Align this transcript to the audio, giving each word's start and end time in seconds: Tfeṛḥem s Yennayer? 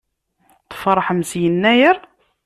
Tfeṛḥem 0.71 1.19
s 1.29 1.31
Yennayer? 1.41 1.97